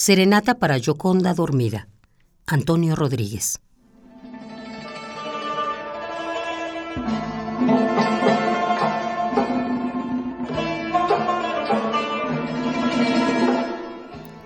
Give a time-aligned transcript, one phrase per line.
[0.00, 1.88] Serenata para Yoconda dormida.
[2.46, 3.58] Antonio Rodríguez.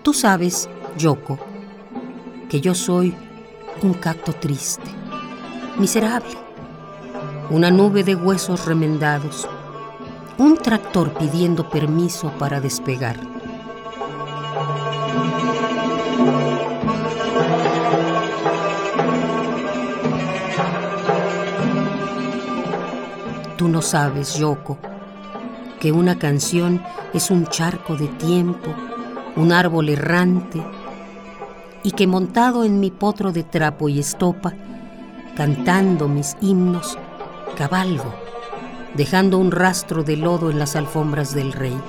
[0.03, 1.39] Tú sabes, Yoko,
[2.49, 3.15] que yo soy
[3.83, 4.91] un cacto triste,
[5.79, 6.33] miserable,
[7.51, 9.47] una nube de huesos remendados,
[10.39, 13.42] un tractor pidiendo permiso para despegar.
[23.63, 24.77] Tú no sabes, Yoko,
[25.79, 26.83] que una canción
[27.15, 28.75] es un charco de tiempo,
[29.37, 30.61] un árbol errante,
[31.85, 34.53] y que montado en mi potro de trapo y estopa,
[35.37, 36.99] cantando mis himnos,
[37.57, 38.13] cabalgo,
[38.97, 41.81] dejando un rastro de lodo en las alfombras del rey.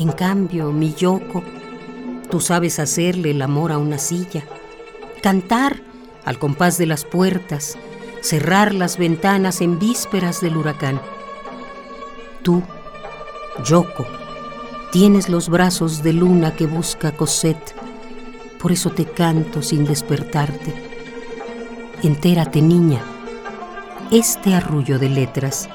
[0.00, 1.42] En cambio, mi Yoko,
[2.30, 4.44] tú sabes hacerle el amor a una silla,
[5.20, 5.82] cantar
[6.24, 7.76] al compás de las puertas,
[8.20, 11.00] cerrar las ventanas en vísperas del huracán.
[12.44, 12.62] Tú,
[13.64, 14.06] Yoko,
[14.92, 17.74] tienes los brazos de luna que busca Cosette,
[18.60, 20.74] por eso te canto sin despertarte.
[22.04, 23.00] Entérate, niña,
[24.12, 25.68] este arrullo de letras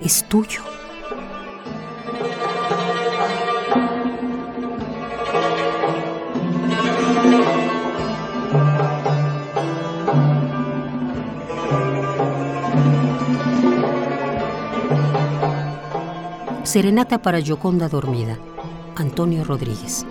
[0.00, 0.62] es tuyo.
[16.66, 18.40] Serenata para Yoconda Dormida.
[18.96, 20.04] Antonio Rodríguez.